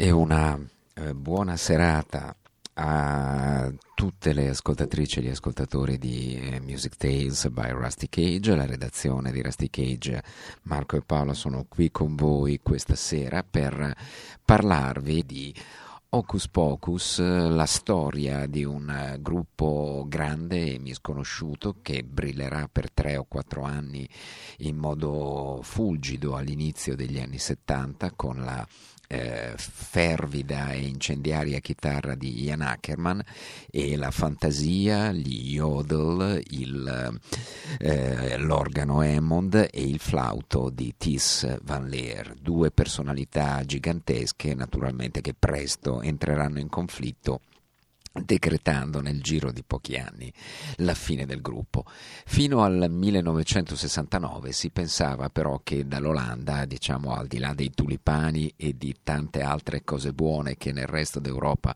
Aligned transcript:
E 0.00 0.10
una 0.12 0.56
eh, 0.94 1.12
buona 1.12 1.56
serata 1.56 2.32
a 2.74 3.72
tutte 3.96 4.32
le 4.32 4.50
ascoltatrici 4.50 5.18
e 5.18 5.22
gli 5.22 5.28
ascoltatori 5.28 5.98
di 5.98 6.38
eh, 6.38 6.60
Music 6.60 6.96
Tales 6.96 7.48
by 7.48 7.70
Rusty 7.70 8.08
Cage, 8.08 8.54
la 8.54 8.64
redazione 8.64 9.32
di 9.32 9.42
Rusty 9.42 9.68
Cage, 9.68 10.22
Marco 10.62 10.96
e 10.96 11.02
Paolo 11.02 11.34
sono 11.34 11.66
qui 11.68 11.90
con 11.90 12.14
voi 12.14 12.60
questa 12.62 12.94
sera 12.94 13.42
per 13.42 13.92
parlarvi 14.44 15.26
di 15.26 15.54
Hocus 16.10 16.48
Pocus, 16.48 17.18
la 17.18 17.66
storia 17.66 18.46
di 18.46 18.64
un 18.64 19.18
gruppo 19.20 20.06
grande 20.08 20.72
e 20.72 20.78
misconosciuto 20.78 21.80
che 21.82 22.02
brillerà 22.02 22.66
per 22.66 22.90
tre 22.90 23.18
o 23.18 23.26
quattro 23.28 23.60
anni 23.60 24.08
in 24.60 24.78
modo 24.78 25.60
fulgido 25.62 26.34
all'inizio 26.34 26.96
degli 26.96 27.20
anni 27.20 27.36
70 27.36 28.12
con 28.12 28.42
la 28.42 28.66
eh, 29.08 29.54
fervida 29.56 30.72
e 30.72 30.82
incendiaria 30.82 31.58
chitarra 31.58 32.14
di 32.14 32.44
Ian 32.44 32.60
Ackerman 32.60 33.22
e 33.70 33.96
la 33.96 34.10
fantasia, 34.10 35.10
gli 35.10 35.54
yodel, 35.54 36.40
il, 36.50 37.18
eh, 37.78 38.36
l'organo 38.36 39.00
Hammond 39.00 39.68
e 39.72 39.82
il 39.82 39.98
flauto 39.98 40.70
di 40.70 40.94
Tis 40.96 41.58
Van 41.62 41.88
Leer, 41.88 42.34
due 42.40 42.70
personalità 42.70 43.64
gigantesche 43.64 44.54
naturalmente 44.54 45.20
che 45.22 45.34
presto 45.36 46.02
entreranno 46.02 46.58
in 46.58 46.68
conflitto 46.68 47.40
decretando 48.24 49.00
nel 49.00 49.20
giro 49.22 49.52
di 49.52 49.62
pochi 49.66 49.96
anni 49.96 50.32
la 50.76 50.94
fine 50.94 51.26
del 51.26 51.40
gruppo. 51.40 51.84
Fino 52.26 52.62
al 52.62 52.86
1969 52.88 54.52
si 54.52 54.70
pensava 54.70 55.28
però 55.28 55.60
che 55.62 55.86
dall'Olanda, 55.86 56.64
diciamo 56.64 57.14
al 57.14 57.26
di 57.26 57.38
là 57.38 57.54
dei 57.54 57.70
tulipani 57.70 58.52
e 58.56 58.76
di 58.76 58.94
tante 59.02 59.42
altre 59.42 59.84
cose 59.84 60.12
buone 60.12 60.56
che 60.56 60.72
nel 60.72 60.86
resto 60.86 61.20
d'Europa 61.20 61.74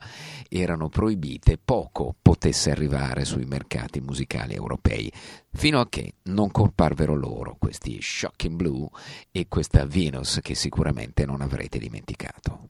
erano 0.49 0.89
proibite, 0.89 1.59
poco 1.63 2.15
potesse 2.21 2.71
arrivare 2.71 3.25
sui 3.25 3.45
mercati 3.45 4.01
musicali 4.01 4.55
europei, 4.55 5.11
fino 5.53 5.81
a 5.81 5.89
che 5.89 6.15
non 6.25 6.51
comparvero 6.51 7.15
loro 7.15 7.57
questi 7.59 7.99
Shocking 8.01 8.57
Blue 8.57 8.89
e 9.31 9.47
questa 9.49 9.87
Venus 9.87 10.41
che 10.43 10.55
sicuramente 10.55 11.25
non 11.25 11.41
avrete 11.41 11.79
dimenticato. 11.79 12.69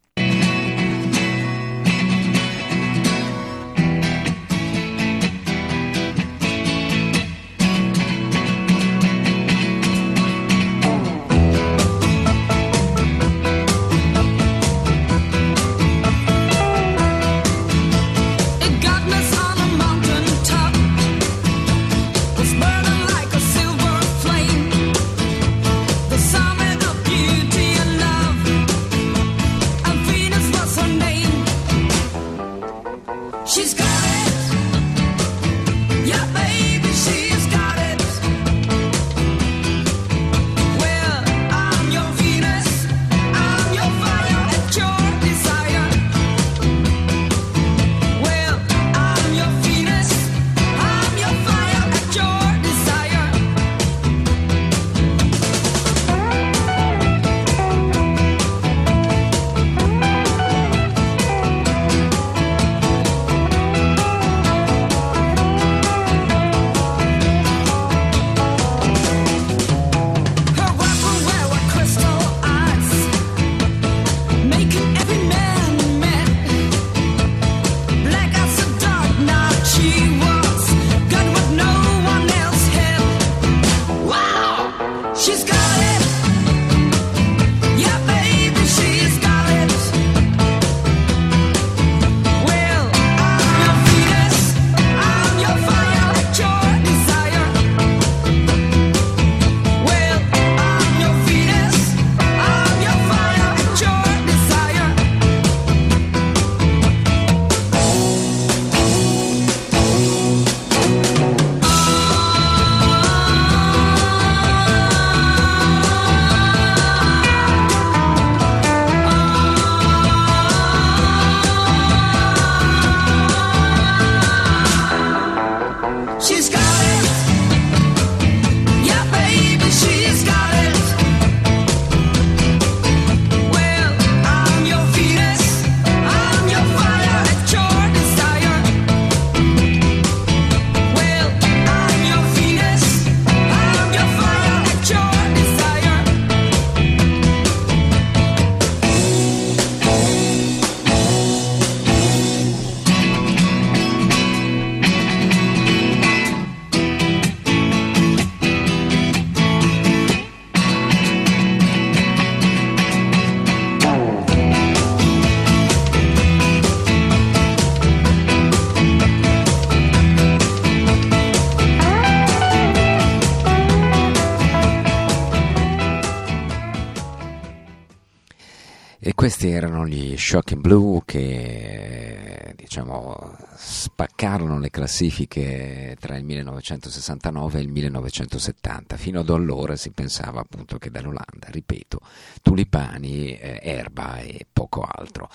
Questi 179.23 179.51
erano 179.51 179.87
gli 179.87 180.17
Shocking 180.17 180.61
Blue 180.61 181.01
che 181.05 182.55
diciamo 182.57 183.37
spaccarono 183.55 184.59
le 184.59 184.71
classifiche 184.71 185.97
tra 186.01 186.17
il 186.17 186.25
1969 186.25 187.59
e 187.59 187.63
il 187.63 187.69
1970. 187.69 188.97
Fino 188.97 189.21
ad 189.21 189.31
allora 189.31 189.77
si 189.77 189.91
pensava 189.91 190.41
appunto 190.41 190.79
che 190.79 190.91
dall'Olanda, 190.91 191.47
ripeto, 191.47 192.01
tulipani, 192.43 193.37
eh, 193.39 193.61
erba 193.63 194.19
e 194.19 194.45
poco 194.53 194.83
altro. 194.83 195.29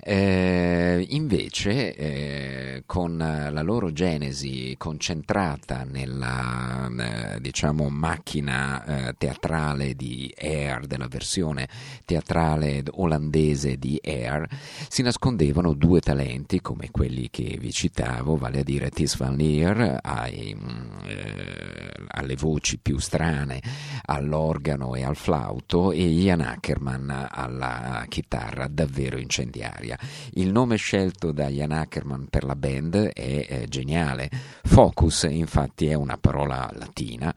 Eh, 0.00 1.04
invece, 1.10 1.94
eh, 1.94 2.82
con 2.86 3.18
la 3.18 3.62
loro 3.62 3.92
genesi 3.92 4.74
concentrata 4.78 5.84
nella 5.84 6.88
eh, 7.34 7.40
diciamo 7.40 7.90
macchina 7.90 9.08
eh, 9.08 9.14
teatrale 9.18 9.94
di 9.94 10.32
Air, 10.38 10.86
della 10.86 11.08
versione 11.08 11.68
teatrale 12.06 12.82
olandese 12.92 13.24
di 13.30 14.00
Air, 14.02 14.46
si 14.88 15.02
nascondevano 15.02 15.74
due 15.74 16.00
talenti 16.00 16.60
come 16.60 16.90
quelli 16.90 17.28
che 17.30 17.56
vi 17.60 17.72
citavo, 17.72 18.36
vale 18.36 18.60
a 18.60 18.62
dire 18.62 18.90
Tis 18.90 19.16
Van 19.16 19.36
Leer 19.36 19.98
ai, 20.02 20.56
mm, 20.58 20.98
eh, 21.06 21.92
alle 22.08 22.36
voci 22.36 22.78
più 22.78 22.98
strane, 22.98 23.60
all'organo 24.06 24.94
e 24.94 25.04
al 25.04 25.16
flauto 25.16 25.92
e 25.92 26.02
Ian 26.02 26.40
Ackerman 26.40 27.28
alla 27.30 28.04
chitarra 28.08 28.68
davvero 28.68 29.18
incendiaria. 29.18 29.98
Il 30.32 30.52
nome 30.52 30.76
scelto 30.76 31.32
da 31.32 31.48
Ian 31.48 31.72
Ackerman 31.72 32.26
per 32.28 32.44
la 32.44 32.56
band 32.56 33.10
è 33.12 33.46
eh, 33.48 33.66
geniale. 33.68 34.30
Focus 34.64 35.24
infatti 35.28 35.86
è 35.86 35.94
una 35.94 36.16
parola 36.18 36.70
latina 36.74 37.34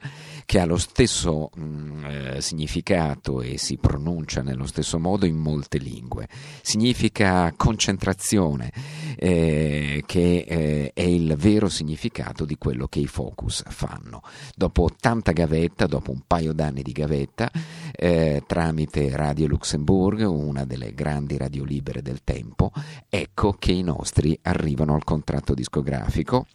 che 0.49 0.59
ha 0.59 0.65
lo 0.65 0.77
stesso 0.77 1.51
mh, 1.53 1.61
mm, 1.61 2.05
eh, 2.05 2.41
significato 2.41 3.43
e 3.43 3.59
si 3.59 3.77
pronuncia 3.77 4.41
nello 4.41 4.65
stesso 4.65 4.97
modo 4.97 5.27
in 5.27 5.35
molte 5.35 5.77
lingue. 5.77 6.27
Significa 6.63 7.53
concentrazione, 7.55 8.73
eh, 9.15 10.01
che 10.07 10.45
eh, 10.47 10.91
è 10.91 11.03
il 11.03 11.35
vero 11.37 11.69
significato 11.69 12.45
di 12.45 12.57
quello 12.57 12.87
che 12.87 12.97
i 12.97 13.05
focus 13.05 13.61
fanno. 13.67 14.23
Dopo 14.55 14.89
tanta 14.99 15.33
gavetta, 15.33 15.85
dopo 15.85 16.09
un 16.09 16.23
paio 16.25 16.51
d'anni 16.51 16.81
di 16.81 16.93
gavetta, 16.93 17.51
eh, 17.91 18.41
tramite 18.47 19.15
Radio 19.15 19.45
Luxembourg, 19.45 20.21
una 20.21 20.65
delle 20.65 20.95
grandi 20.95 21.37
radio 21.37 21.63
libere 21.63 22.01
del 22.01 22.23
tempo, 22.23 22.71
ecco 23.07 23.53
che 23.53 23.71
i 23.71 23.83
nostri 23.83 24.35
arrivano 24.41 24.95
al 24.95 25.03
contratto 25.03 25.53
discografico 25.53 26.47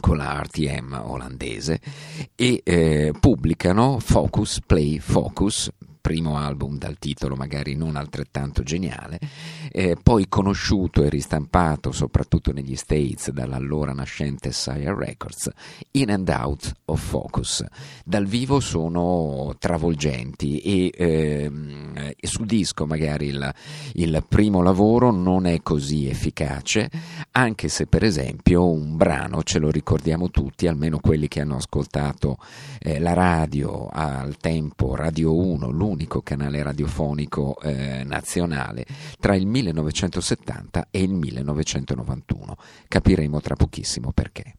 con 0.00 0.16
la 0.16 0.40
RTM 0.42 1.02
olandese 1.04 1.80
e 2.34 2.60
eh, 2.64 3.12
pubblicano 3.18 3.98
Focus 4.00 4.60
Play 4.66 4.98
Focus 4.98 5.70
primo 6.00 6.38
album 6.38 6.78
dal 6.78 6.98
titolo 6.98 7.36
magari 7.36 7.76
non 7.76 7.96
altrettanto 7.96 8.62
geniale, 8.62 9.18
eh, 9.70 9.96
poi 10.02 10.28
conosciuto 10.28 11.02
e 11.02 11.08
ristampato 11.08 11.92
soprattutto 11.92 12.52
negli 12.52 12.76
States 12.76 13.30
dall'allora 13.30 13.92
nascente 13.92 14.52
Sire 14.52 14.94
Records, 14.94 15.50
In 15.92 16.10
and 16.10 16.28
Out 16.28 16.72
of 16.86 17.00
Focus. 17.00 17.64
Dal 18.04 18.26
vivo 18.26 18.60
sono 18.60 19.54
travolgenti 19.58 20.58
e, 20.60 20.92
ehm, 20.94 22.12
e 22.16 22.26
sul 22.26 22.46
disco 22.46 22.86
magari 22.86 23.26
il, 23.26 23.54
il 23.94 24.24
primo 24.28 24.62
lavoro 24.62 25.10
non 25.10 25.46
è 25.46 25.60
così 25.62 26.08
efficace, 26.08 26.90
anche 27.32 27.68
se 27.68 27.86
per 27.86 28.04
esempio 28.04 28.68
un 28.68 28.96
brano 28.96 29.42
ce 29.42 29.58
lo 29.58 29.70
ricordiamo 29.70 30.30
tutti, 30.30 30.66
almeno 30.66 30.98
quelli 30.98 31.28
che 31.28 31.40
hanno 31.40 31.56
ascoltato 31.56 32.38
eh, 32.80 32.98
la 32.98 33.12
radio 33.12 33.88
al 33.90 34.36
tempo 34.36 34.94
Radio 34.94 35.36
1, 35.36 35.70
l'unico 35.70 36.22
canale 36.22 36.62
radiofonico 36.62 37.58
eh, 37.60 38.02
nazionale, 38.04 38.84
tra 39.18 39.34
il 39.34 39.46
1970 39.62 40.88
e 40.90 41.02
il 41.02 41.12
1991. 41.12 42.56
Capiremo 42.88 43.40
tra 43.40 43.56
pochissimo 43.56 44.12
perché. 44.12 44.54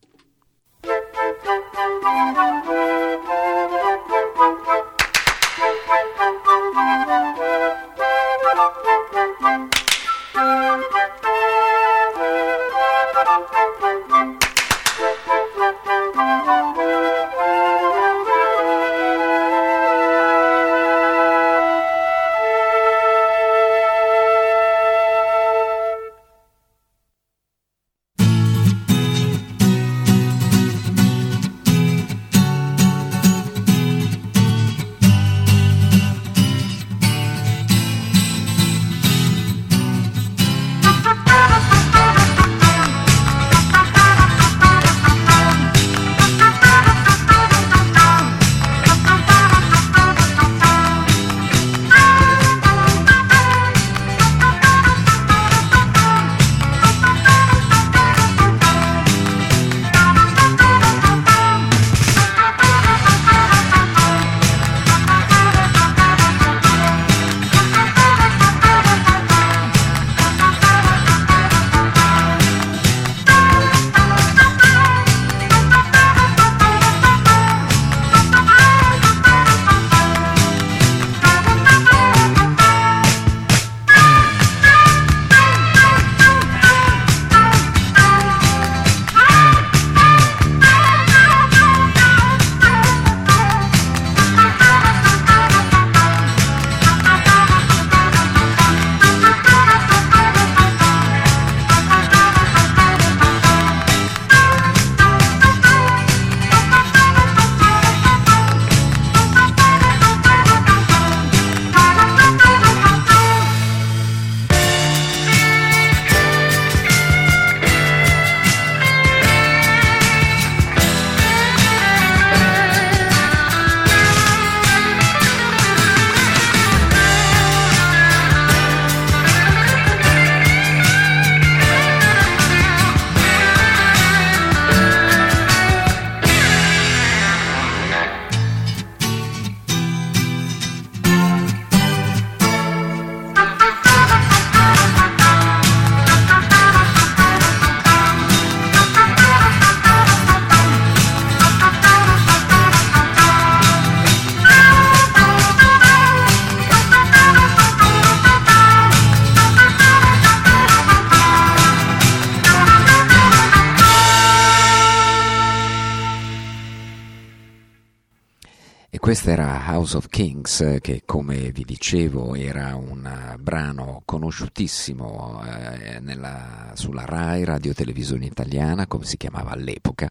Kings, 170.41 170.79
che 170.81 171.03
come 171.05 171.51
vi 171.51 171.63
dicevo 171.63 172.33
era 172.33 172.75
un 172.75 173.35
brano 173.39 174.01
conosciutissimo 174.05 175.39
eh, 175.45 175.99
nella, 175.99 176.71
sulla 176.73 177.05
RAI, 177.05 177.43
Radio 177.43 177.73
Televisione 177.73 178.25
Italiana, 178.25 178.87
come 178.87 179.05
si 179.05 179.17
chiamava 179.17 179.51
all'epoca, 179.51 180.09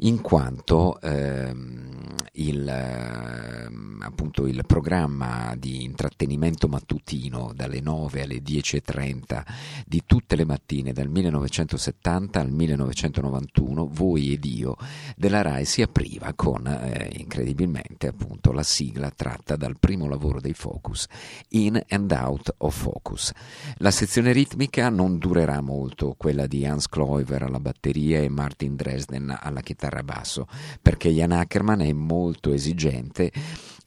in 0.00 0.20
quanto 0.20 1.00
ehm, 1.00 2.14
il, 2.32 2.68
ehm, 2.68 3.97
appunto, 4.08 4.46
il 4.46 4.64
programma 4.66 5.54
di 5.56 5.84
intrattenimento 5.84 6.68
mattutino 6.68 7.52
dalle 7.54 7.80
9 7.80 8.22
alle 8.22 8.42
10.30 8.42 9.42
di 9.86 10.02
tutte 10.04 10.36
le 10.36 10.44
mattine 10.44 10.92
dal 10.92 11.08
1970 11.08 12.40
al 12.40 12.50
1991, 12.50 13.88
Voi 13.90 14.32
ed 14.32 14.44
io, 14.44 14.76
della 15.16 15.42
RAI 15.42 15.64
si 15.64 15.82
apriva 15.82 16.32
con, 16.34 16.66
eh, 16.66 17.10
incredibilmente, 17.16 18.08
appunto 18.08 18.52
la 18.52 18.62
sigla 18.62 19.10
tratta 19.10 19.56
dal 19.56 19.78
primo 19.78 20.08
lavoro 20.08 20.40
dei 20.40 20.54
Focus, 20.54 21.06
In 21.50 21.80
and 21.88 22.10
Out 22.10 22.54
of 22.58 22.76
Focus. 22.76 23.32
La 23.76 23.90
sezione 23.90 24.32
ritmica 24.32 24.88
non 24.88 25.18
durerà 25.18 25.60
molto, 25.60 26.14
quella 26.16 26.46
di 26.46 26.66
Hans 26.66 26.88
Kloiver 26.88 27.42
alla 27.42 27.60
batteria 27.60 28.20
e 28.20 28.28
Martin 28.28 28.76
Dresden 28.76 29.36
alla 29.38 29.60
chitarra 29.60 30.02
basso, 30.02 30.46
perché 30.80 31.10
Jan 31.10 31.32
Ackerman 31.32 31.80
è 31.80 31.92
molto 31.92 32.52
esigente 32.52 33.32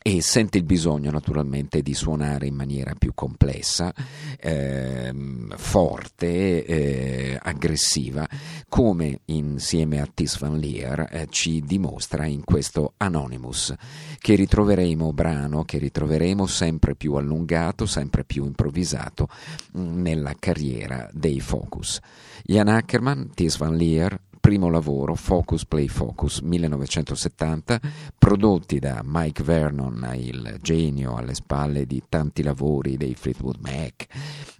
e 0.03 0.22
sente 0.22 0.58
il 0.58 0.63
bisogno 0.63 1.12
naturalmente 1.12 1.84
di 1.84 1.93
suonare 1.93 2.48
in 2.48 2.55
maniera 2.55 2.96
più 2.98 3.12
complessa, 3.13 3.93
ehm, 4.39 5.55
forte, 5.55 6.65
eh, 6.65 7.39
aggressiva, 7.39 8.27
come 8.67 9.20
insieme 9.25 10.01
a 10.01 10.10
Tis 10.12 10.39
Van 10.39 10.58
Leer 10.58 11.08
eh, 11.12 11.27
ci 11.29 11.62
dimostra 11.62 12.25
in 12.25 12.43
questo 12.43 12.93
Anonymous, 12.98 13.75
che 14.17 14.34
ritroveremo 14.34 15.13
brano, 15.13 15.63
che 15.65 15.77
ritroveremo 15.77 16.48
sempre 16.48 16.96
più 16.96 17.13
allungato, 17.13 17.86
sempre 17.86 18.24
più 18.24 18.46
improvvisato 18.46 19.27
mh, 19.74 19.81
mm, 19.81 20.01
nella 20.01 20.36
carriera 20.39 21.08
dei 21.13 21.39
Focus. 21.39 22.00
Jan 22.43 22.70
Ackerman, 22.70 23.29
Tis 23.36 23.58
Van 23.58 23.75
Leer, 23.75 24.20
primo 24.41 24.69
lavoro, 24.69 25.15
Focus 25.15 25.65
Play 25.65 25.88
Focus 25.88 26.39
1970, 26.39 27.79
prodotti 28.17 28.79
da 28.79 29.01
Mike 29.05 29.43
Vernon, 29.43 30.12
il 30.15 30.57
genio 30.62 31.15
alle 31.15 31.36
spalle 31.36 31.86
di 31.86 32.03
tanti 32.10 32.43
lavori 32.43 32.98
dei 32.98 33.15
Fleetwood 33.15 33.60
Mac 33.62 34.07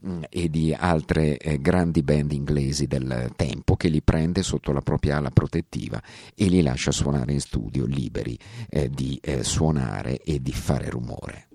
mm, 0.08 0.22
e 0.30 0.50
di 0.50 0.74
altre 0.74 1.38
eh, 1.38 1.60
grandi 1.60 2.04
band 2.04 2.32
inglesi 2.32 2.88
del 2.88 3.34
tempo, 3.36 3.76
che 3.76 3.90
li 3.90 4.02
prende 4.02 4.44
sotto 4.44 4.72
la 4.72 4.82
propria 4.82 5.18
ala 5.18 5.32
protettiva 5.32 6.02
e 6.36 6.46
li 6.46 6.62
lascia 6.62 6.92
suonare 6.92 7.34
in 7.34 7.42
studio 7.42 7.86
liberi 7.86 8.38
eh, 8.70 8.90
di 8.90 9.20
eh, 9.22 9.44
suonare 9.44 10.20
e 10.22 10.40
di 10.42 10.54
fare 10.54 10.90
rumore. 10.90 11.48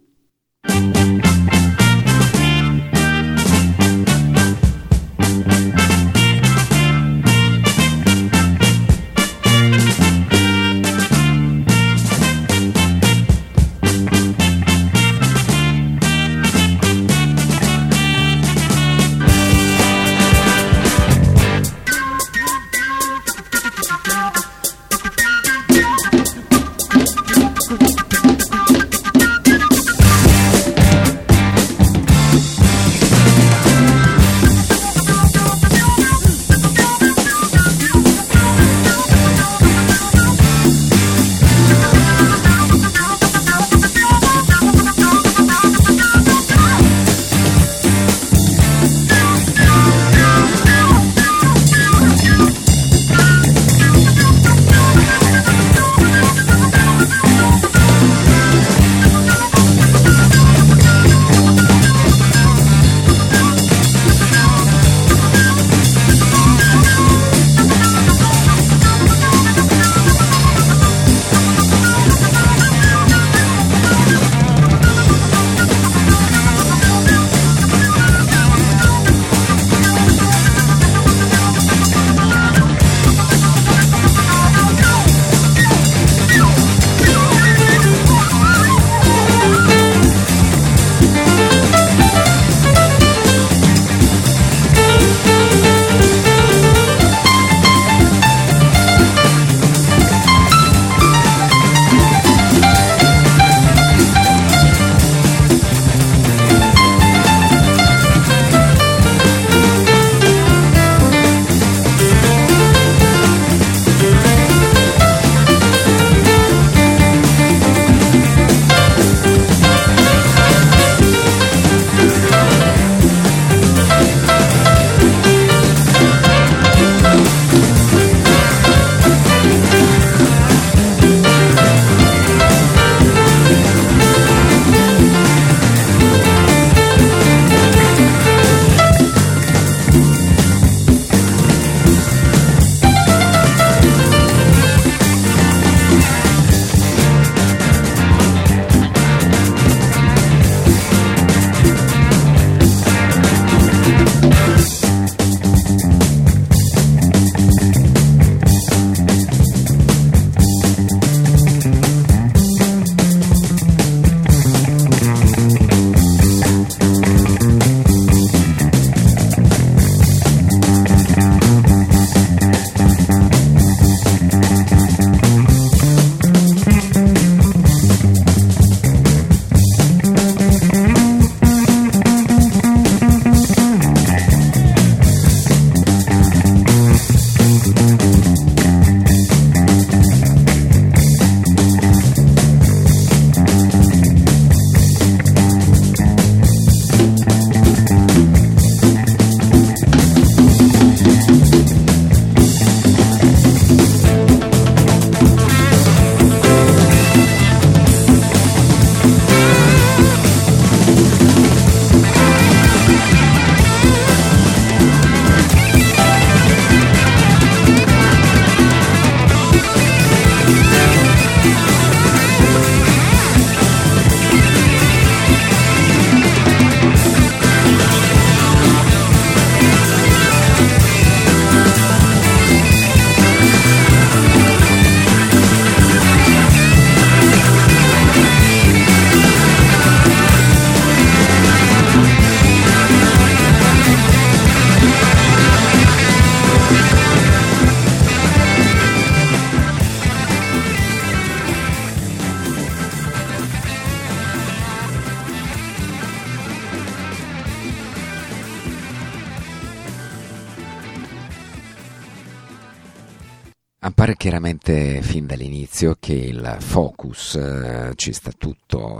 Focus 267.16 267.34
eh, 267.34 267.92
ci 267.96 268.12
sta 268.12 268.30
tutto, 268.30 268.35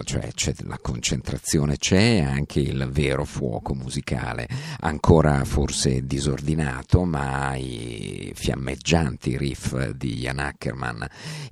cioè 0.06 0.54
la 0.58 0.78
concentrazione 0.80 1.78
c'è 1.78 2.20
anche 2.20 2.60
il 2.60 2.88
vero 2.92 3.24
fuoco 3.24 3.74
musicale, 3.74 4.48
ancora 4.80 5.44
forse 5.44 6.06
disordinato, 6.06 7.02
ma 7.04 7.56
i 7.56 8.30
fiammeggianti 8.32 9.36
riff 9.36 9.90
di 9.90 10.14
Jan 10.14 10.38
Ackerman 10.38 11.06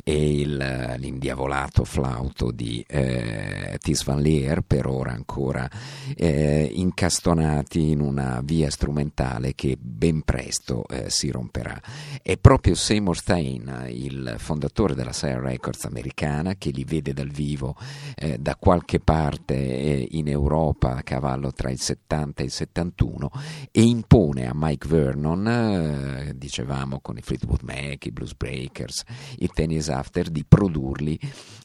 e 0.04 0.40
il, 0.40 0.94
l'indiavolato 0.98 1.82
flauto 1.84 2.52
di 2.52 2.84
eh, 2.86 3.76
Tis 3.82 4.04
van 4.04 4.20
Leer 4.20 4.60
per 4.60 4.86
ora 4.86 5.10
ancora 5.10 5.68
eh, 6.14 6.70
incastonati 6.72 7.90
in 7.90 8.00
una 8.00 8.40
via 8.44 8.70
strumentale 8.70 9.54
che 9.56 9.76
ben 9.80 10.22
presto 10.22 10.86
eh, 10.86 11.10
si 11.10 11.30
romperà. 11.30 11.80
È 12.22 12.36
proprio 12.36 12.76
Seymour 12.76 13.16
Stein, 13.16 13.86
il 13.88 14.36
fondatore 14.38 14.94
della 14.94 15.12
Sire 15.12 15.40
Records 15.40 15.84
americana, 15.86 16.54
che 16.54 16.70
li 16.70 16.84
vede 16.84 17.12
dal 17.12 17.30
vivo 17.30 17.76
eh, 18.14 18.38
da 18.44 18.56
qualche 18.56 19.00
parte 19.00 19.54
eh, 19.54 20.06
in 20.10 20.28
Europa 20.28 20.96
a 20.96 21.02
cavallo 21.02 21.50
tra 21.50 21.70
il 21.70 21.80
70 21.80 22.42
e 22.42 22.44
il 22.44 22.50
71 22.50 23.30
e 23.70 23.80
impone 23.80 24.46
a 24.46 24.52
Mike 24.54 24.86
Vernon, 24.86 25.48
eh, 25.48 26.32
dicevamo 26.36 27.00
con 27.00 27.16
i 27.16 27.22
Fleetwood 27.22 27.62
Mac, 27.62 28.04
i 28.04 28.12
Blues 28.12 28.34
Breakers, 28.34 29.02
i 29.38 29.48
Tennis 29.48 29.88
After, 29.88 30.28
di 30.28 30.44
produrli 30.46 31.18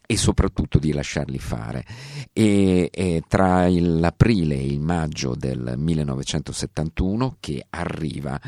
e 0.08 0.16
soprattutto 0.16 0.80
di 0.80 0.94
lasciarli 0.94 1.38
fare. 1.38 1.86
E, 2.32 2.90
e 2.94 3.24
tra 3.28 3.68
l'aprile 3.68 4.56
e 4.56 4.66
il 4.66 4.80
maggio 4.80 5.36
del 5.36 5.74
1971 5.76 7.36
che 7.42 7.66
arriva 7.72 8.40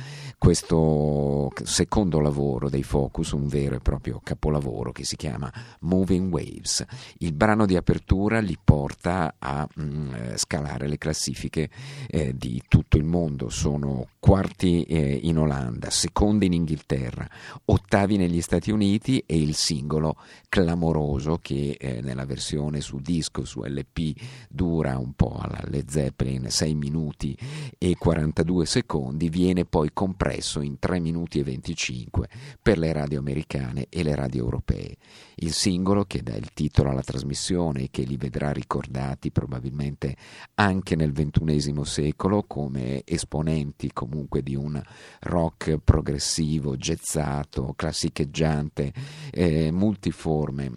questo 0.42 1.52
secondo 1.64 2.20
lavoro 2.20 2.68
dei 2.68 2.82
Focus, 2.82 3.30
un 3.30 3.46
vero 3.46 3.76
e 3.76 3.80
proprio 3.80 4.20
capolavoro 4.24 4.92
che 4.92 5.06
si 5.06 5.16
chiama 5.16 5.54
Moving 5.82 6.34
Waves. 6.34 6.84
Il 7.20 7.34
brano 7.34 7.68
di 7.68 7.76
apertura 7.76 8.40
li 8.40 8.58
porta 8.62 9.36
a 9.38 9.68
mh, 9.72 9.84
mm, 9.84 10.14
scalare 10.38 10.88
le 10.88 10.98
classifiche 10.98 11.70
eh, 12.08 12.36
di 12.36 12.60
tutto 12.68 12.98
il 12.98 13.04
mondo, 13.04 13.50
sono 13.50 14.08
quarti 14.18 14.82
eh, 14.82 15.20
in 15.22 15.38
Olanda, 15.38 15.92
secondi 15.92 16.48
in 16.48 16.54
Inghilterra, 16.54 17.30
ottavi 17.66 18.18
negli 18.18 18.42
Stati 18.42 18.72
Uniti 18.72 19.24
e 19.28 19.40
il 19.40 19.54
singolo 19.54 20.16
clamoroso 20.50 21.38
che 21.40 21.78
eh, 21.80 22.02
nella 22.02 22.26
versione 22.26 22.82
su 22.82 22.98
disco, 22.98 23.46
su 23.46 23.62
LP, 23.62 24.20
dura 24.50 24.98
un 24.98 25.14
po' 25.14 25.38
alla 25.40 25.62
Led 25.66 25.88
Zeppelin 25.88 26.50
6 26.50 26.74
minuti 26.74 27.38
e 27.78 27.96
42 27.96 28.66
secondi, 28.66 29.30
viene 29.30 29.66
poi 29.66 29.92
compreso 29.94 30.30
compresso 30.32 30.62
in 30.62 30.80
3 30.80 31.00
minuti 31.00 31.40
e 31.40 31.44
25 31.44 32.30
per 32.62 32.78
le 32.78 32.94
radio 32.94 33.20
americane 33.20 33.88
e 33.90 34.02
le 34.04 34.16
radio 34.16 34.44
europee. 34.46 34.96
Il 35.36 35.52
singolo 35.52 36.06
che 36.06 36.24
dà 36.24 36.36
il 36.36 36.54
titolo 36.54 36.90
alla 36.90 37.02
trasmissione 37.02 37.84
e 37.84 37.88
che 37.92 38.04
li 38.04 38.16
vedrà 38.16 38.52
ricordati 38.52 39.32
probabilmente 39.32 40.16
anche 40.56 40.96
nel 40.96 41.12
XXI 41.12 41.82
secolo 41.84 42.44
come 42.44 43.02
esponenti 43.06 43.92
comunque 43.92 44.42
di 44.42 44.56
un 44.56 44.82
rock 45.22 45.78
progressivo, 45.78 46.78
jazzato, 46.78 47.74
classicheggiante, 47.76 48.94
eh, 49.32 49.72
multiforme 49.72 50.76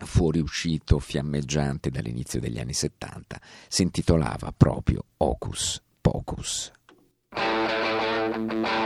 fuoriuscito 0.00 1.00
fiammeggiante 1.00 1.90
dall'inizio 1.90 2.38
degli 2.38 2.60
anni 2.60 2.72
70, 2.72 3.40
si 3.66 3.82
intitolava 3.82 4.52
proprio 4.56 5.02
Ocus 5.16 5.82
Pocus. 6.00 6.70
Nel 8.34 8.77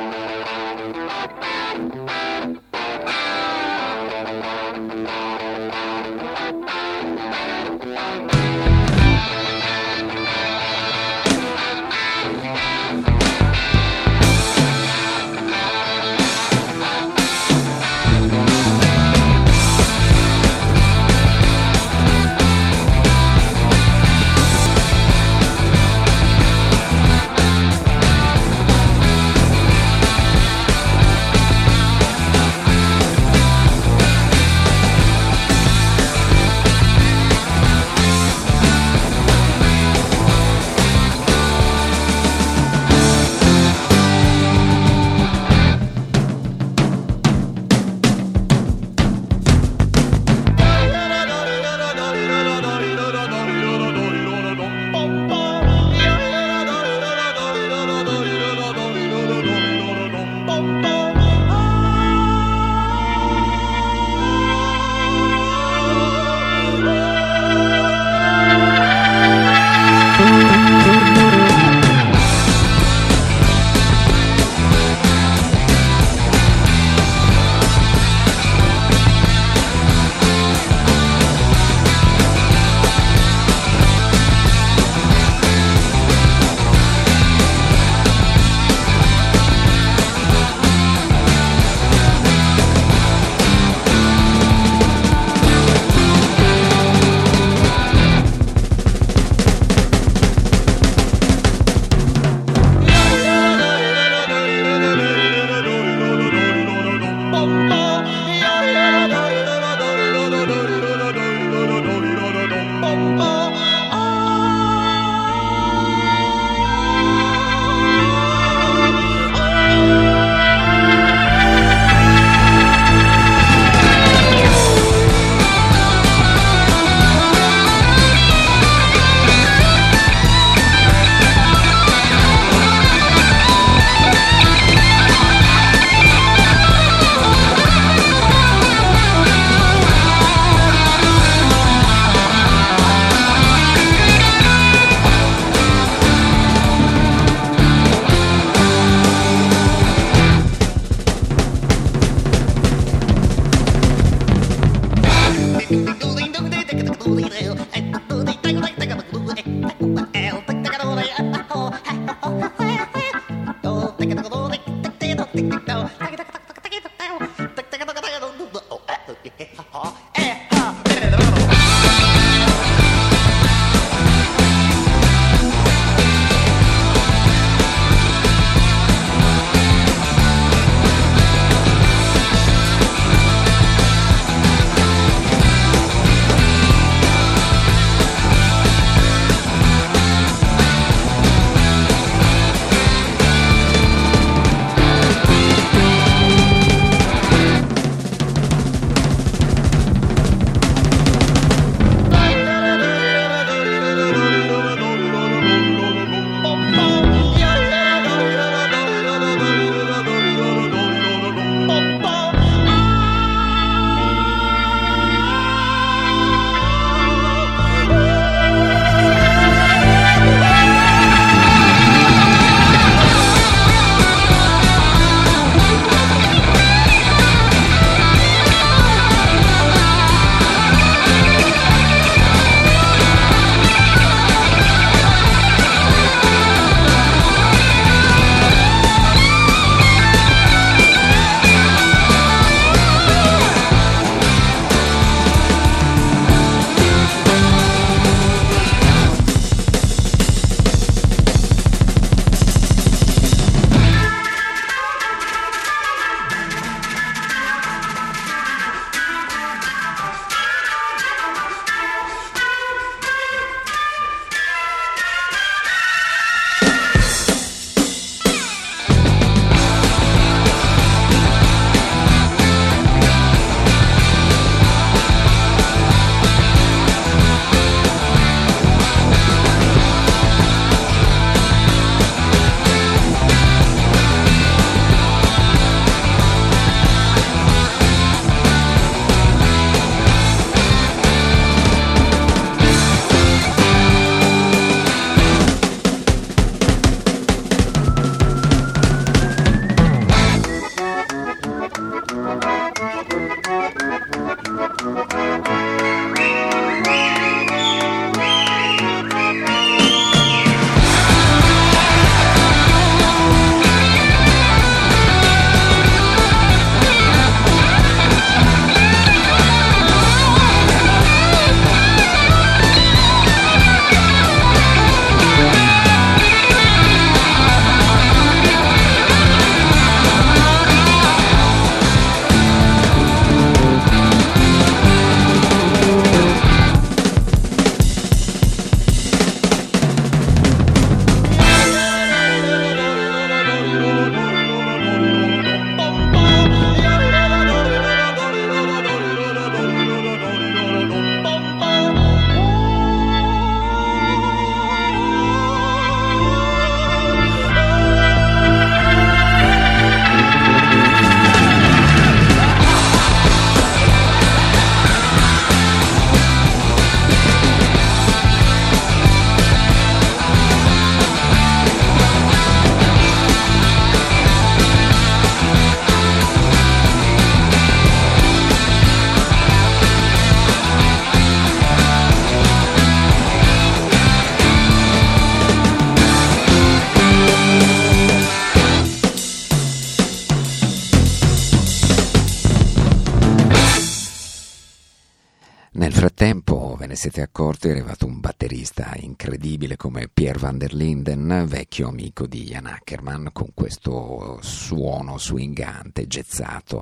siete 397.02 397.22
accorti, 397.22 397.66
è 397.66 397.72
arrivato 397.72 398.06
un 398.06 398.20
batterista 398.20 398.94
incredibile 398.94 399.74
come 399.74 400.06
Pierre 400.06 400.38
van 400.38 400.56
der 400.56 400.72
Linden, 400.72 401.46
vecchio 401.48 401.88
amico 401.88 402.28
di 402.28 402.44
Jan 402.44 402.66
Ackerman, 402.66 403.30
con 403.32 403.48
questo 403.54 404.38
suono 404.40 405.18
swingante, 405.18 406.06
gezzato, 406.06 406.80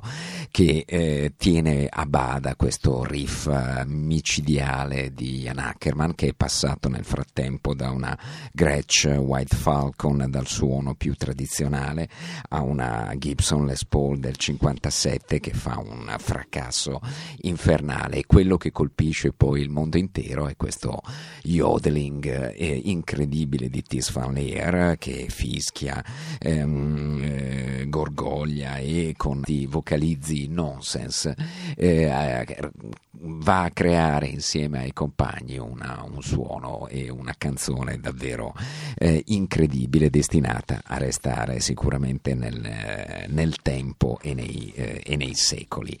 che 0.51 0.83
eh, 0.85 1.33
tiene 1.37 1.87
a 1.89 2.05
bada 2.05 2.55
questo 2.55 3.03
riff 3.03 3.49
micidiale 3.87 5.11
di 5.11 5.39
Jan 5.39 5.57
Ackerman, 5.57 6.13
che 6.13 6.27
è 6.27 6.33
passato 6.35 6.87
nel 6.87 7.03
frattempo 7.03 7.73
da 7.73 7.89
una 7.89 8.15
Gretsch 8.51 9.05
White 9.05 9.55
Falcon, 9.55 10.27
dal 10.29 10.45
suono 10.45 10.93
più 10.93 11.15
tradizionale, 11.15 12.07
a 12.49 12.61
una 12.61 13.11
Gibson 13.17 13.65
Les 13.65 13.85
Paul 13.85 14.19
del 14.19 14.37
57 14.37 15.39
che 15.39 15.53
fa 15.53 15.79
un 15.79 16.13
fracasso 16.19 17.01
infernale. 17.37 18.27
Quello 18.27 18.57
che 18.57 18.71
colpisce 18.71 19.33
poi 19.33 19.61
il 19.61 19.69
mondo 19.71 19.97
intero 19.97 20.09
è 20.11 20.55
questo 20.57 21.01
yodeling 21.43 22.53
eh, 22.55 22.81
incredibile 22.85 23.69
di 23.69 23.81
Tis 23.81 24.11
Van 24.11 24.33
Leer 24.33 24.97
che 24.97 25.27
fischia, 25.29 26.03
ehm, 26.39 27.21
eh, 27.23 27.85
gorgoglia 27.87 28.77
e 28.77 29.13
con 29.15 29.41
i 29.45 29.65
vocalizzi 29.65 30.47
nonsense 30.47 31.35
eh, 31.75 32.45
va 33.23 33.63
a 33.63 33.71
creare 33.71 34.27
insieme 34.27 34.79
ai 34.79 34.93
compagni 34.93 35.57
una, 35.57 36.03
un 36.09 36.21
suono 36.21 36.87
e 36.87 37.09
una 37.09 37.35
canzone 37.37 37.99
davvero 37.99 38.53
eh, 38.95 39.23
incredibile 39.27 40.09
destinata 40.09 40.81
a 40.85 40.97
restare 40.97 41.59
sicuramente 41.59 42.33
nel, 42.33 43.25
nel 43.27 43.55
tempo 43.61 44.17
e 44.21 44.33
nei, 44.33 44.71
eh, 44.75 45.01
e 45.05 45.15
nei 45.15 45.35
secoli. 45.35 45.97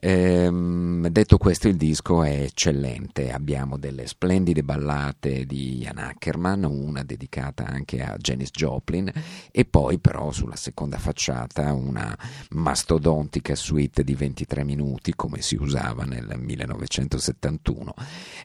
Ehm, 0.00 1.06
detto 1.08 1.38
questo, 1.38 1.68
il 1.68 1.76
disco 1.76 2.22
è 2.22 2.42
eccellente. 2.42 3.32
Abbiamo 3.32 3.76
delle 3.78 4.06
splendide 4.06 4.62
ballate 4.62 5.44
di 5.44 5.78
Ian 5.78 5.98
Ackerman, 5.98 6.64
una 6.64 7.02
dedicata 7.02 7.66
anche 7.66 8.02
a 8.02 8.16
Janis 8.16 8.50
Joplin, 8.50 9.10
e 9.50 9.64
poi, 9.64 9.98
però, 9.98 10.30
sulla 10.30 10.56
seconda 10.56 10.98
facciata, 10.98 11.72
una 11.72 12.16
mastodontica 12.50 13.54
suite 13.54 14.04
di 14.04 14.14
23 14.14 14.64
minuti, 14.64 15.14
come 15.14 15.40
si 15.40 15.56
usava 15.56 16.04
nel 16.04 16.34
1971. 16.38 17.94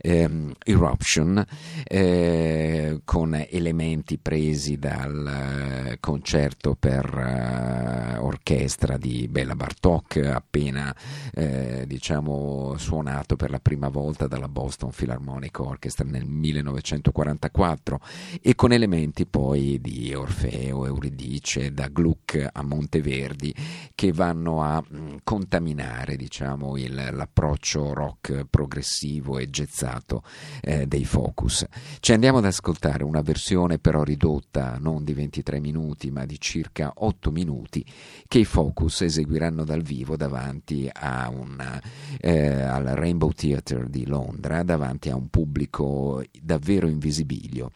Ehm, 0.02 0.54
Eruption, 0.64 1.44
eh, 1.84 3.02
con 3.04 3.36
elementi 3.50 4.18
presi 4.18 4.78
dal 4.78 5.92
eh, 5.92 5.98
concerto 6.00 6.76
per 6.76 7.06
uh, 7.14 8.24
orchestra 8.26 8.98
di 8.98 9.28
Bella 9.28 9.56
Bartok, 9.56 10.18
appena 10.18 10.96
eh, 11.34 11.43
eh, 11.44 11.86
diciamo, 11.86 12.76
suonato 12.78 13.36
per 13.36 13.50
la 13.50 13.60
prima 13.60 13.90
volta 13.90 14.28
dalla 14.28 14.48
Boston 14.48 14.92
Philharmonic 14.92 15.60
Orchestra 15.60 16.06
nel 16.06 16.26
1944 16.26 18.00
e 18.42 18.56
con 18.56 18.72
elementi 18.72 19.26
poi 19.26 19.80
di 19.82 20.14
Orfeo, 20.14 20.86
Euridice, 20.86 21.74
da 21.74 21.90
Gluck 21.90 22.48
a 22.52 22.64
Monteverdi 22.64 23.54
che 23.94 24.14
vanno 24.14 24.62
a 24.62 24.82
mh, 24.82 24.98
mm, 24.98 25.16
contaminare 25.24 26.16
diciamo, 26.16 26.78
il, 26.78 26.94
l'approccio 27.12 27.94
rock 27.94 28.46
progressivo 28.50 29.38
e 29.38 29.50
gezzato 29.50 30.24
eh, 30.62 30.88
dei 30.88 31.06
Focus. 31.06 31.66
Ci 32.00 32.14
andiamo 32.14 32.38
ad 32.38 32.46
ascoltare 32.46 33.04
una 33.04 33.22
versione 33.22 33.80
però 33.80 34.04
ridotta 34.04 34.78
non 34.80 35.04
di 35.04 35.14
23 35.14 35.60
minuti 35.60 36.10
ma 36.10 36.26
di 36.26 36.40
circa 36.40 36.94
8 36.96 37.32
minuti 37.32 37.86
che 38.28 38.40
i 38.40 38.46
Focus 38.46 39.02
eseguiranno 39.02 39.66
dal 39.66 39.82
vivo 39.82 40.16
davanti 40.16 40.90
a 40.92 41.23
un, 41.30 41.82
eh, 42.20 42.62
al 42.62 42.86
Rainbow 42.86 43.32
Theatre 43.32 43.90
di 43.90 44.06
Londra 44.06 44.64
davanti 44.64 45.10
a 45.10 45.16
un 45.16 45.30
pubblico 45.30 46.24
davvero 46.42 46.88
invisibilio 46.88 47.72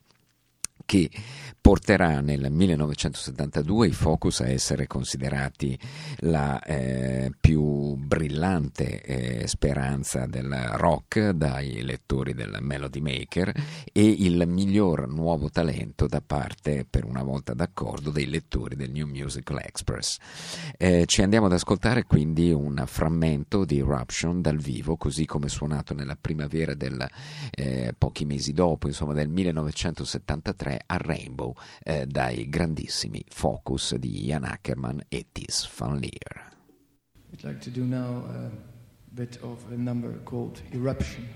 che 0.87 1.09
porterà 1.59 2.21
nel 2.21 2.49
1972 2.49 3.87
i 3.87 3.91
Focus 3.91 4.39
a 4.39 4.47
essere 4.47 4.87
considerati 4.87 5.77
la 6.19 6.63
eh, 6.63 7.29
più 7.37 7.95
brillante 7.95 9.01
eh, 9.01 9.47
speranza 9.47 10.25
del 10.27 10.49
rock 10.75 11.31
dai 11.31 11.83
lettori 11.83 12.33
del 12.33 12.59
Melody 12.61 13.01
Maker 13.01 13.51
e 13.91 14.01
il 14.01 14.47
miglior 14.47 15.09
nuovo 15.09 15.49
talento 15.49 16.07
da 16.07 16.21
parte, 16.25 16.87
per 16.89 17.03
una 17.03 17.21
volta 17.21 17.53
d'accordo, 17.53 18.11
dei 18.11 18.29
lettori 18.29 18.77
del 18.77 18.91
New 18.91 19.07
Musical 19.07 19.59
Express. 19.59 20.19
Eh, 20.77 21.03
ci 21.05 21.21
andiamo 21.21 21.47
ad 21.47 21.51
ascoltare 21.51 22.03
quindi 22.03 22.49
un 22.53 22.81
frammento 22.85 23.65
di 23.65 23.79
Eruption 23.79 24.41
dal 24.41 24.57
vivo, 24.57 24.95
così 24.95 25.25
come 25.25 25.49
suonato 25.49 25.93
nella 25.93 26.15
primavera 26.15 26.73
del 26.73 27.05
eh, 27.51 27.93
pochi 27.97 28.23
mesi 28.23 28.53
dopo, 28.53 28.87
insomma 28.87 29.11
del 29.11 29.27
1973 29.27 30.76
a 30.85 30.97
Rainbow 30.97 31.53
eh, 31.83 32.05
dai 32.05 32.49
grandissimi 32.49 33.23
Focus 33.27 33.95
di 33.95 34.25
Ian 34.25 34.43
Ackerman 34.43 35.01
e 35.07 35.27
Tis 35.31 35.69
Van 35.77 35.97
Leer. 35.97 36.55
We'd 37.29 37.43
like 37.43 37.59
to 37.59 37.69
do 37.69 37.83
now 37.83 38.23
a 38.29 38.49
bit 39.13 39.37
of 39.41 39.63
a 39.71 39.75
number 39.75 40.13
called 40.23 40.61
Eruption. 40.71 41.27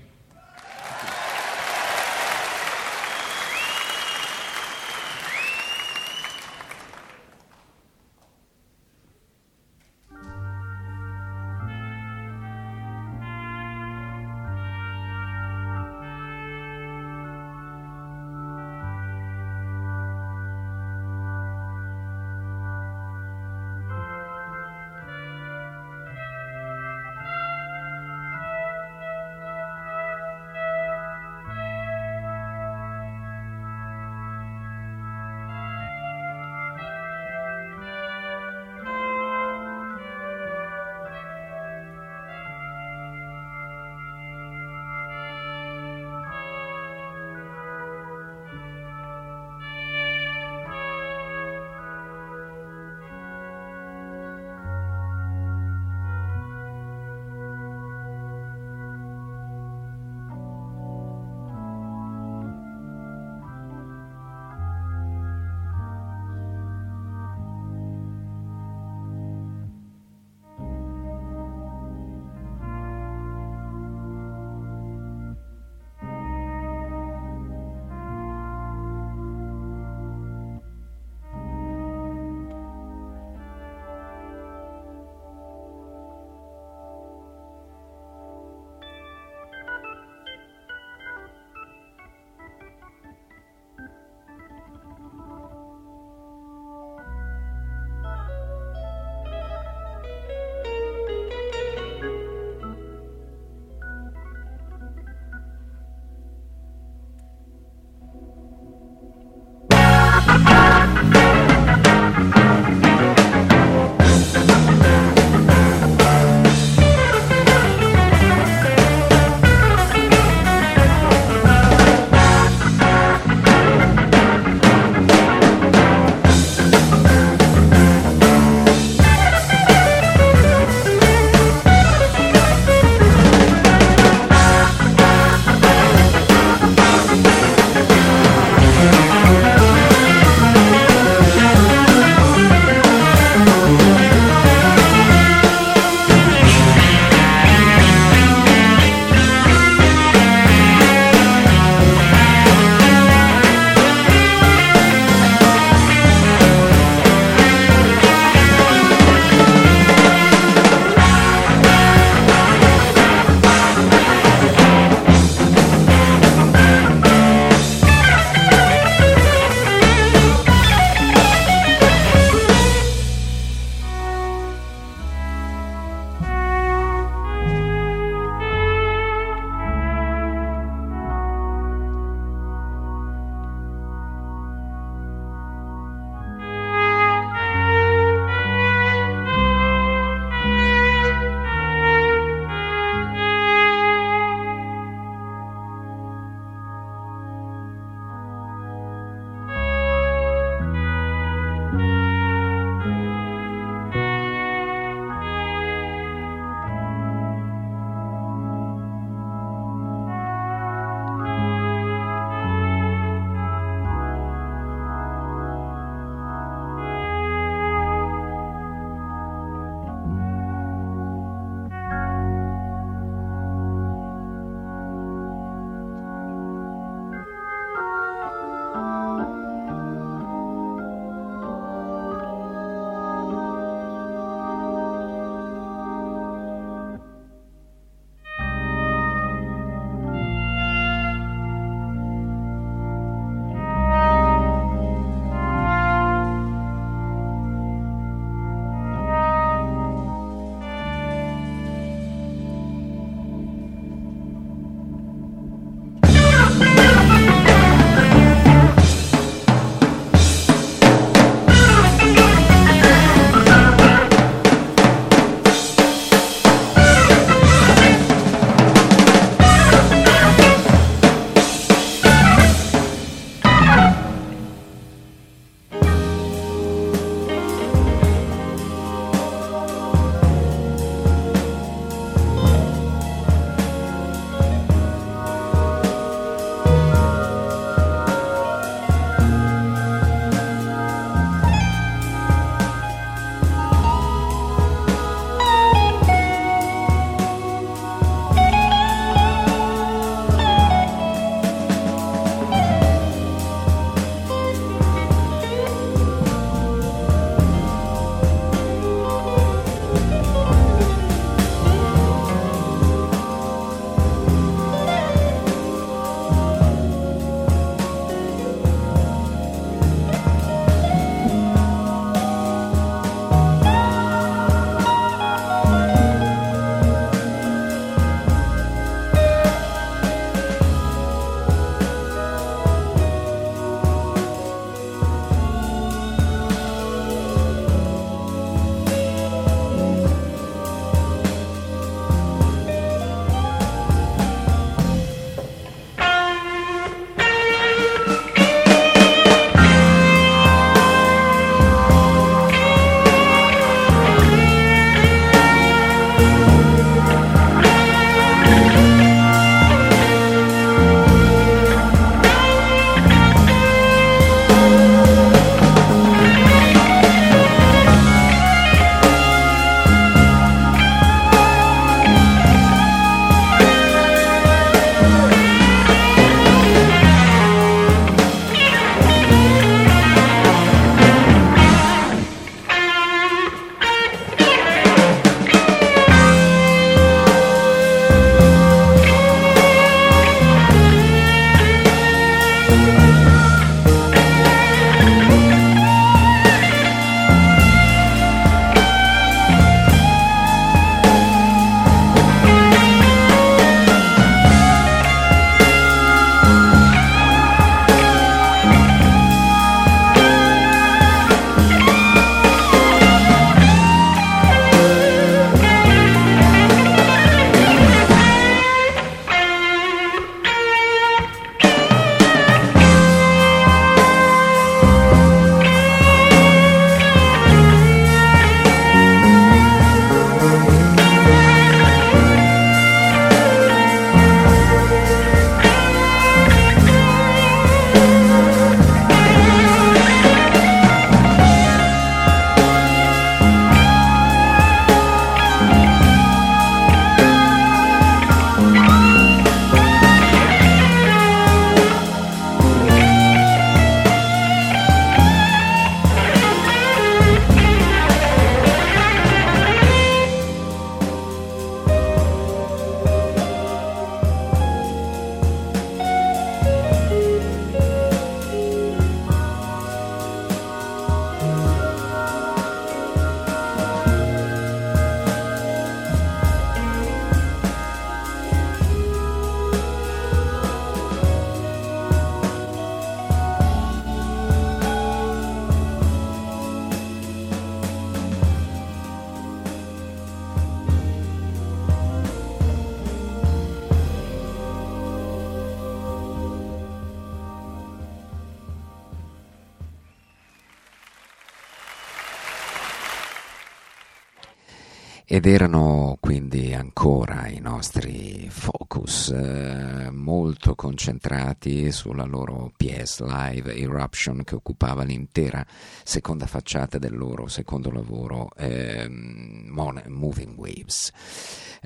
Ed 505.33 505.45
erano 505.45 506.17
quindi 506.19 506.73
ancora 506.73 507.47
i 507.47 507.61
nostri 507.61 508.49
focus 508.49 509.29
eh, 509.29 510.09
molto 510.11 510.75
concentrati 510.75 511.89
sulla 511.89 512.25
loro 512.25 512.73
PS 512.75 513.21
Live 513.21 513.73
Eruption 513.73 514.43
che 514.43 514.55
occupava 514.55 515.03
l'intera 515.03 515.65
seconda 516.03 516.47
facciata 516.47 516.97
del 516.97 517.15
loro 517.15 517.47
secondo 517.47 517.91
lavoro 517.91 518.49
eh, 518.57 519.07
Moving 519.07 520.57
Waves. 520.57 521.13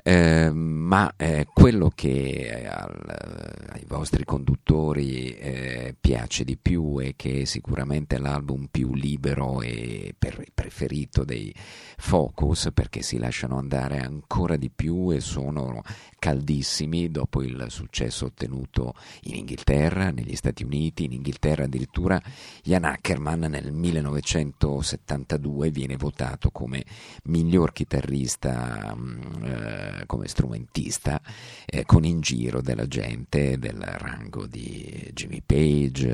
Eh, 0.02 0.50
ma 0.50 1.14
quello 1.52 1.90
che 1.94 2.68
al, 2.68 3.66
ai 3.70 3.84
vostri 3.86 4.24
conduttori 4.24 5.30
eh, 5.36 5.96
piace 5.98 6.44
di 6.44 6.56
più 6.56 6.98
e 7.00 7.14
che 7.16 7.42
è 7.42 7.44
sicuramente 7.44 8.18
l'album 8.18 8.66
più 8.70 8.92
libero 8.92 9.62
e 9.62 10.14
per, 10.18 10.44
preferito 10.52 11.24
dei 11.24 11.54
Focus 11.96 12.70
perché 12.74 13.02
si 13.02 13.18
lasciano 13.36 13.58
andare 13.58 13.98
ancora 13.98 14.56
di 14.56 14.70
più 14.74 15.12
e 15.12 15.20
sono 15.20 15.82
caldissimi 16.18 17.10
dopo 17.10 17.42
il 17.42 17.66
successo 17.68 18.24
ottenuto 18.24 18.94
in 19.24 19.34
Inghilterra, 19.34 20.10
negli 20.10 20.34
Stati 20.34 20.64
Uniti, 20.64 21.04
in 21.04 21.12
Inghilterra 21.12 21.64
addirittura. 21.64 22.18
Jan 22.62 22.84
Ackerman 22.84 23.40
nel 23.40 23.72
1972 23.72 25.70
viene 25.70 25.96
votato 25.96 26.50
come 26.50 26.82
miglior 27.24 27.74
chitarrista, 27.74 28.96
mm, 28.96 29.44
eh, 29.44 30.04
come 30.06 30.28
strumentista, 30.28 31.20
eh, 31.66 31.84
con 31.84 32.04
in 32.04 32.20
giro 32.20 32.62
della 32.62 32.86
gente 32.86 33.58
del 33.58 33.82
rango 33.82 34.46
di 34.46 35.10
Jimmy 35.12 35.42
Page, 35.44 36.08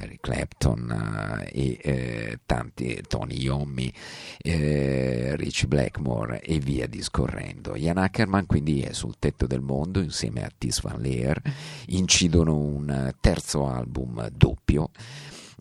Eric 0.00 0.20
Clapton 0.20 1.42
eh, 1.44 1.50
e 1.52 1.78
eh, 1.82 2.38
tanti, 2.46 3.02
Tony 3.08 3.40
Iommi, 3.40 3.92
eh, 4.38 5.34
Richie 5.34 5.66
Blackmore 5.66 6.40
e 6.40 6.60
via 6.68 6.86
discorrendo. 6.86 7.76
Jan 7.76 7.96
Ackerman 7.96 8.44
quindi 8.44 8.82
è 8.82 8.92
sul 8.92 9.14
tetto 9.18 9.46
del 9.46 9.62
mondo 9.62 10.00
insieme 10.00 10.44
a 10.44 10.50
Tis 10.56 10.82
Van 10.82 11.00
Leer, 11.00 11.40
incidono 11.86 12.54
un 12.56 13.14
terzo 13.20 13.66
album 13.66 14.28
doppio 14.28 14.90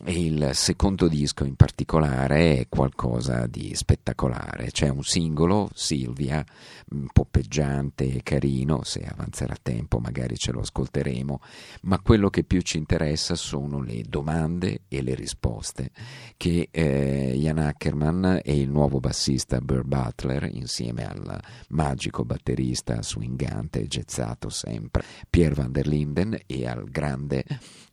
e 0.04 0.26
il 0.26 0.52
secondo 0.54 1.08
disco 1.08 1.44
in 1.44 1.56
particolare 1.56 2.60
è 2.60 2.68
qualcosa 2.70 3.48
di 3.48 3.74
spettacolare. 3.74 4.70
C'è 4.72 4.90
un 4.90 5.04
singolo, 5.04 5.70
Silvia, 5.74 6.46
un 6.92 7.08
po' 7.12 7.26
peggiante 7.30 8.14
e 8.14 8.24
carino, 8.24 8.84
se 8.84 9.02
avanzerà 9.06 9.56
tempo 9.62 10.00
magari 10.00 10.38
ce 10.38 10.52
lo 10.52 10.60
ascolteremo, 10.60 11.42
ma 11.84 12.00
quello 12.00 12.30
che 12.30 12.44
più 12.44 12.62
ci 12.62 12.78
interessa 12.78 13.36
sono 13.36 13.82
le 13.82 14.04
domande 14.08 14.82
e 14.88 15.02
le 15.02 15.16
risposte 15.16 15.92
che 16.38 16.70
eh, 16.72 17.34
Ian 17.36 17.58
Ackerman 17.58 18.42
e 18.44 18.60
il 18.60 18.70
nuovo 18.70 19.00
bassista 19.00 19.60
Burr 19.60 19.84
Butler, 19.84 20.50
insieme 20.52 21.06
al 21.06 21.42
magico 21.70 22.24
batterista 22.24 23.02
swingante 23.02 23.82
e 23.82 23.88
gezzato 23.88 24.50
sempre 24.50 25.04
Pierre 25.30 25.56
van 25.56 25.72
der 25.72 25.88
Linden 25.88 26.38
e 26.46 26.68
al 26.68 26.90
grande 26.90 27.44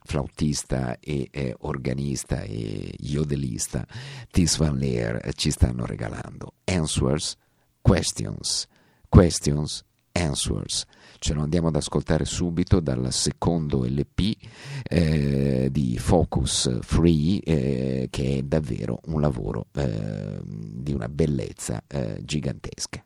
flautista 0.05 0.97
e 0.99 1.27
eh, 1.31 1.55
organista 1.59 2.41
e 2.41 2.93
iodelista 2.99 3.85
Tis 4.31 4.57
Van 4.57 4.77
Leer 4.77 5.33
ci 5.33 5.51
stanno 5.51 5.85
regalando. 5.85 6.53
Answers, 6.63 7.35
questions, 7.81 8.67
questions, 9.09 9.83
answers. 10.11 10.85
Ce 11.19 11.33
lo 11.33 11.41
andiamo 11.41 11.67
ad 11.67 11.75
ascoltare 11.75 12.25
subito 12.25 12.79
dal 12.79 13.11
secondo 13.11 13.83
LP 13.83 14.35
eh, 14.83 15.69
di 15.71 15.97
Focus 15.97 16.79
Free, 16.81 17.39
eh, 17.39 18.07
che 18.09 18.37
è 18.37 18.41
davvero 18.43 18.99
un 19.07 19.21
lavoro 19.21 19.67
eh, 19.73 20.39
di 20.43 20.93
una 20.93 21.09
bellezza 21.09 21.81
eh, 21.87 22.19
gigantesca. 22.23 23.03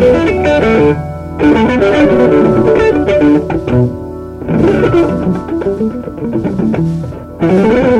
Thank 0.00 0.40
you. 7.94 7.99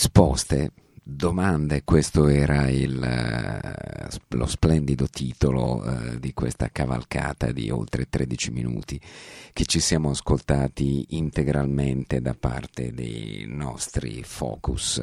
Risposte, 0.00 0.70
domande, 1.02 1.82
questo 1.84 2.28
era 2.28 2.68
il, 2.68 3.02
eh, 3.02 4.36
lo 4.36 4.46
splendido 4.46 5.06
titolo 5.08 5.76
uh, 5.76 6.18
di 6.18 6.32
questa 6.32 6.68
cavalcata 6.70 7.52
di 7.52 7.70
oltre 7.70 8.08
13 8.08 8.50
minuti 8.50 9.00
che 9.52 9.64
ci 9.64 9.80
siamo 9.80 10.10
ascoltati 10.10 11.06
integralmente 11.10 12.20
da 12.20 12.34
parte 12.38 12.92
dei 12.92 13.44
nostri 13.46 14.22
focus. 14.22 15.02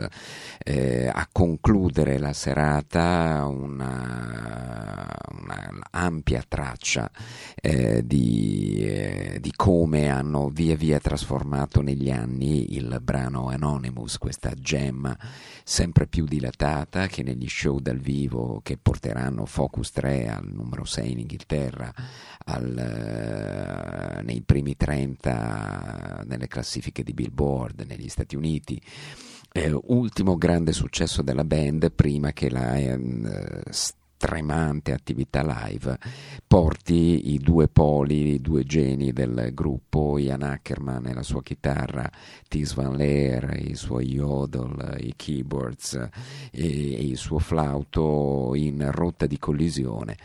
Eh, 0.63 1.09
a 1.11 1.27
concludere 1.31 2.17
la 2.17 2.33
serata 2.33 3.45
una, 3.47 5.13
una 5.31 5.69
ampia 5.91 6.43
traccia 6.47 7.09
eh, 7.55 8.05
di, 8.05 8.77
eh, 8.79 9.37
di, 9.41 9.51
come 9.55 10.09
hanno 10.09 10.49
via 10.49 10.75
via 10.75 10.99
trasformato 10.99 11.81
negli 11.81 12.09
anni 12.09 12.75
il 12.75 12.99
brano 13.01 13.49
Anonymous, 13.49 14.17
questa 14.17 14.53
gemma 14.53 15.17
sempre 15.63 15.86
più 15.91 16.25
dilatata 16.25 17.07
che 17.07 17.23
negli 17.23 17.47
show 17.47 17.79
dal 17.79 17.97
vivo 17.97 18.61
che 18.63 18.77
porteranno 18.77 19.45
Focus 19.45 19.91
3 19.91 20.27
al 20.27 20.47
numero 20.51 20.85
6 20.85 21.11
in 21.11 21.19
Inghilterra, 21.19 21.93
al, 22.45 24.17
uh, 24.19 24.25
nei 24.25 24.41
primi 24.41 24.75
30 24.75 26.23
nelle 26.25 26.47
classifiche 26.47 27.03
di 27.03 27.13
Billboard 27.13 27.85
negli 27.87 28.09
Stati 28.09 28.35
Uniti. 28.35 28.81
Eh, 29.51 29.75
ultimo 29.85 30.37
grande 30.37 30.71
successo 30.71 31.21
della 31.21 31.45
band 31.45 31.91
prima 31.91 32.31
che 32.31 32.49
la 32.49 32.75
eh, 32.75 33.63
tremante 34.17 34.91
attività 34.91 35.43
live. 35.43 35.97
Porti 36.45 37.33
i 37.33 37.37
due 37.39 37.67
poli, 37.67 38.33
i 38.33 38.41
due 38.41 38.63
geni 38.63 39.13
del 39.13 39.51
gruppo, 39.53 40.17
Ian 40.17 40.41
Ackerman 40.41 41.07
e 41.07 41.13
la 41.13 41.23
sua 41.23 41.41
chitarra, 41.43 42.09
Tis 42.47 42.73
Van 42.73 42.95
Leer, 42.95 43.57
i 43.59 43.75
suoi 43.75 44.11
yodel, 44.11 44.97
i 44.99 45.13
keyboards 45.15 45.93
e, 45.93 46.09
e 46.51 47.03
il 47.05 47.17
suo 47.17 47.39
flauto 47.39 48.53
in 48.55 48.89
rotta 48.91 49.25
di 49.25 49.37
collisione 49.37 50.17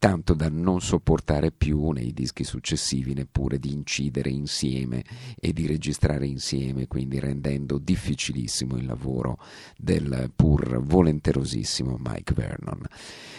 tanto 0.00 0.32
da 0.32 0.48
non 0.48 0.80
sopportare 0.80 1.52
più 1.52 1.90
nei 1.90 2.14
dischi 2.14 2.42
successivi 2.42 3.12
neppure 3.12 3.58
di 3.58 3.70
incidere 3.70 4.30
insieme 4.30 5.04
e 5.38 5.52
di 5.52 5.66
registrare 5.66 6.26
insieme, 6.26 6.86
quindi 6.86 7.20
rendendo 7.20 7.76
difficilissimo 7.76 8.78
il 8.78 8.86
lavoro 8.86 9.36
del 9.76 10.32
pur 10.34 10.82
volenterosissimo 10.82 11.98
Mike 12.02 12.32
Vernon. 12.32 12.82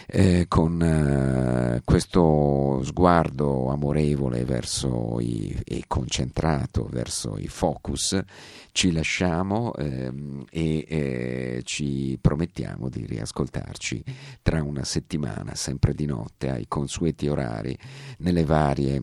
Eh, 0.06 0.44
con 0.46 0.80
eh, 0.80 1.82
questo 1.84 2.80
sguardo 2.84 3.68
amorevole 3.68 4.44
verso 4.44 5.18
i, 5.18 5.58
e 5.64 5.82
concentrato 5.88 6.86
verso 6.88 7.38
i 7.38 7.48
focus, 7.48 8.20
ci 8.70 8.92
lasciamo 8.92 9.74
ehm, 9.74 10.44
e 10.50 10.84
eh, 10.88 11.60
ci 11.64 12.16
promettiamo 12.20 12.88
di 12.88 13.04
riascoltarci 13.04 14.04
tra 14.42 14.62
una 14.62 14.84
settimana, 14.84 15.54
sempre 15.54 15.92
di 15.92 16.06
notte, 16.06 16.50
ai 16.52 16.66
consueti 16.68 17.28
orari 17.28 17.76
nelle 18.18 18.44
varie 18.44 19.02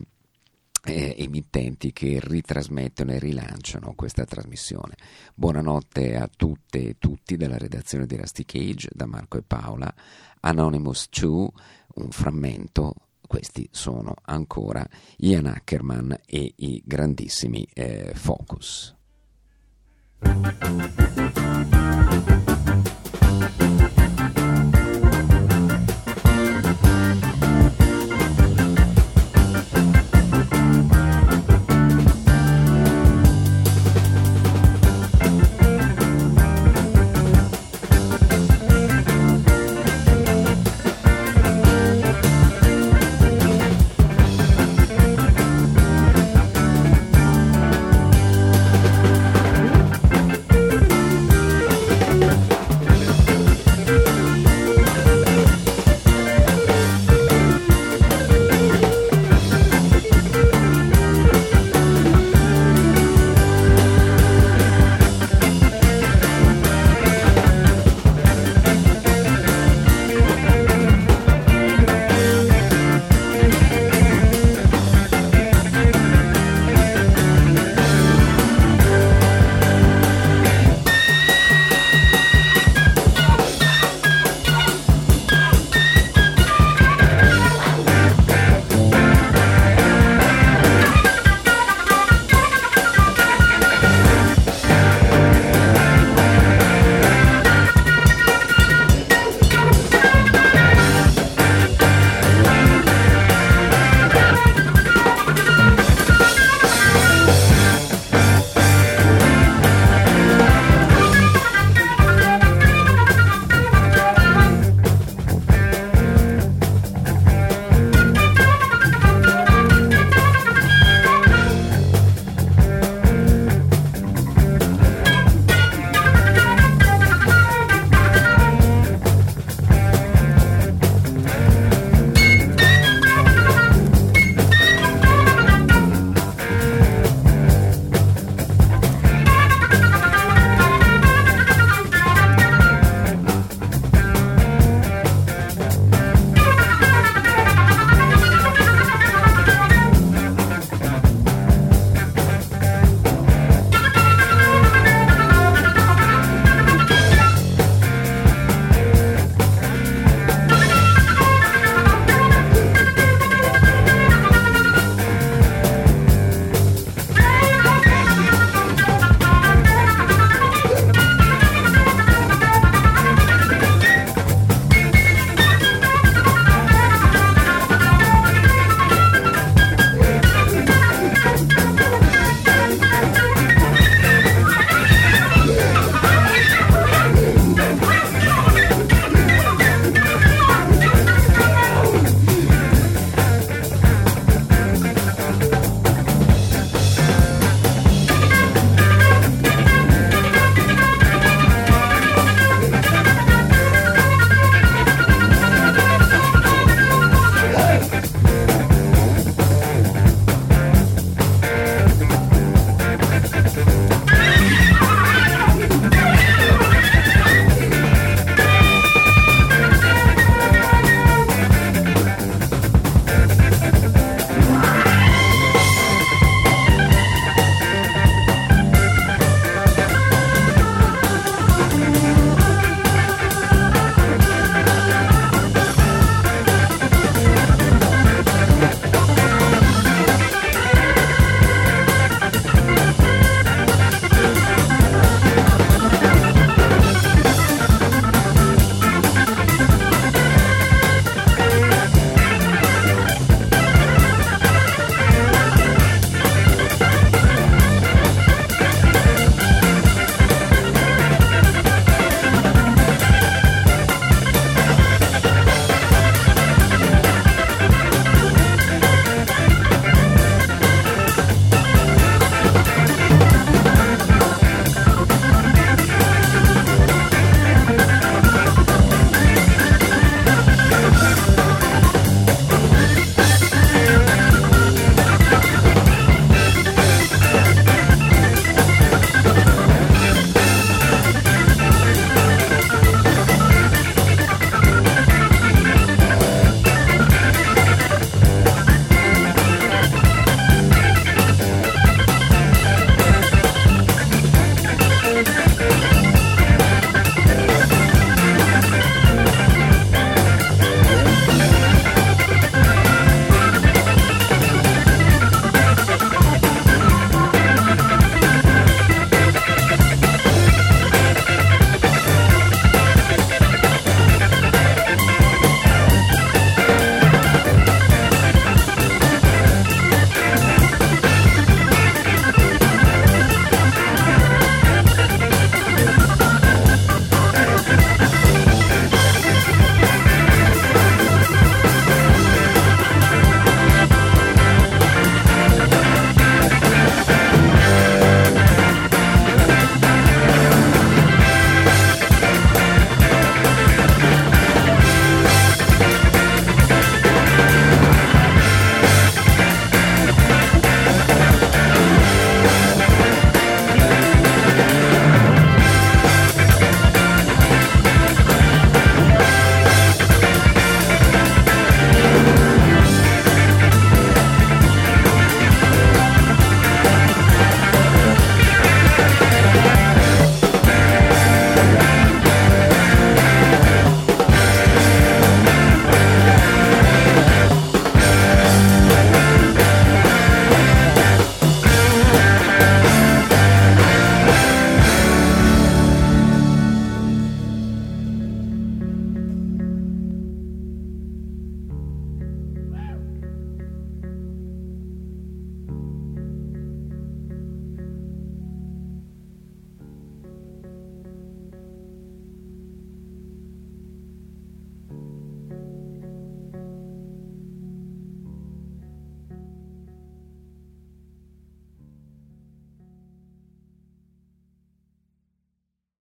eh, 0.84 1.14
emittenti 1.18 1.92
che 1.92 2.18
ritrasmettono 2.22 3.12
e 3.12 3.18
rilanciano 3.18 3.94
questa 3.94 4.24
trasmissione. 4.24 4.94
Buonanotte 5.34 6.16
a 6.16 6.28
tutte 6.34 6.88
e 6.88 6.96
tutti 6.98 7.36
dalla 7.36 7.58
redazione 7.58 8.06
di 8.06 8.16
Rusty 8.16 8.44
Cage, 8.44 8.88
da 8.92 9.06
Marco 9.06 9.36
e 9.36 9.42
Paola, 9.42 9.92
Anonymous 10.40 11.08
2, 11.10 11.48
un 11.96 12.10
frammento 12.10 12.94
questi 13.30 13.68
sono 13.70 14.14
ancora 14.22 14.84
Ian 15.18 15.46
Ackerman 15.46 16.18
e 16.26 16.52
i 16.56 16.82
grandissimi 16.84 17.64
eh, 17.72 18.10
Focus. 18.12 18.96